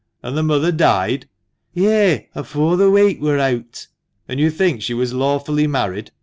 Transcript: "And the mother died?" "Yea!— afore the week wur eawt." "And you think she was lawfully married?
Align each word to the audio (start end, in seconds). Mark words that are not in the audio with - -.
"And 0.23 0.35
the 0.35 0.41
mother 0.41 0.71
died?" 0.71 1.27
"Yea!— 1.75 2.27
afore 2.33 2.75
the 2.75 2.89
week 2.89 3.21
wur 3.21 3.37
eawt." 3.37 3.85
"And 4.27 4.39
you 4.39 4.49
think 4.49 4.81
she 4.81 4.95
was 4.95 5.13
lawfully 5.13 5.67
married? 5.67 6.09